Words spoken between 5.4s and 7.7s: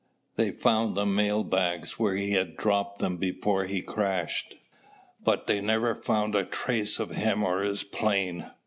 they never found a trace of him or